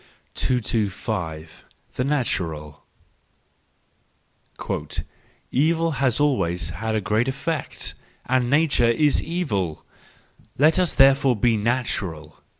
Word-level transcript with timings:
225. 0.33 1.63
The 1.93 2.03
Natural.—" 2.03 2.83
Evil 5.51 5.91
has 5.91 6.19
always 6.19 6.69
had 6.71 6.93
the 6.93 7.01
great 7.01 7.27
effect! 7.27 7.93
And 8.25 8.49
Nature 8.49 8.89
is 8.89 9.21
evil! 9.21 9.85
Let 10.57 10.79
us 10.79 10.95
therefore 10.95 11.35
be 11.35 11.55
natural! 11.55 12.39